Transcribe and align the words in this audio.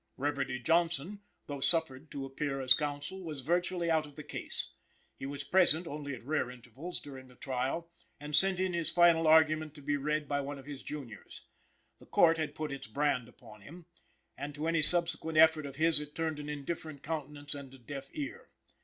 Reverdy 0.17 0.57
Johnson, 0.57 1.19
though 1.45 1.59
suffered 1.59 2.09
to 2.09 2.25
appear 2.25 2.59
as 2.59 2.73
counsel, 2.73 3.21
was 3.23 3.41
virtually 3.41 3.87
out 3.91 4.07
of 4.07 4.15
the 4.15 4.23
case. 4.23 4.71
He 5.15 5.27
was 5.27 5.43
present 5.43 5.85
only 5.85 6.15
at 6.15 6.25
rare 6.25 6.49
intervals 6.49 6.99
during 6.99 7.27
the 7.27 7.35
trial, 7.35 7.87
and 8.19 8.35
sent 8.35 8.59
in 8.59 8.73
his 8.73 8.89
final 8.89 9.27
argument 9.27 9.75
to 9.75 9.81
be 9.83 9.97
read 9.97 10.27
by 10.27 10.41
one 10.41 10.57
of 10.57 10.65
his 10.65 10.81
juniors. 10.81 11.43
The 11.99 12.07
Court 12.07 12.39
had 12.39 12.55
put 12.55 12.71
its 12.71 12.87
brand 12.87 13.29
upon 13.29 13.61
him, 13.61 13.85
and 14.35 14.55
to 14.55 14.67
any 14.67 14.81
subsequent 14.81 15.37
effort 15.37 15.67
of 15.67 15.75
his 15.75 15.99
it 15.99 16.15
turned 16.15 16.39
an 16.39 16.49
indifferent 16.49 17.03
countenance 17.03 17.53
and 17.53 17.71
a 17.71 17.77
deaf 17.77 18.09
ear. 18.11 18.49